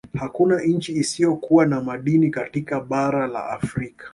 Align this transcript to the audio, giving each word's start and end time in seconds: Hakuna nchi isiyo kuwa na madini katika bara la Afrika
Hakuna 0.17 0.59
nchi 0.63 0.93
isiyo 0.93 1.35
kuwa 1.35 1.65
na 1.65 1.81
madini 1.81 2.29
katika 2.29 2.79
bara 2.81 3.27
la 3.27 3.45
Afrika 3.49 4.09